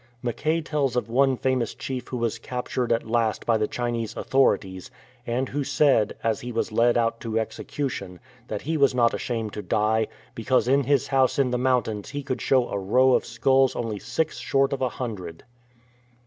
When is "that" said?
8.47-8.63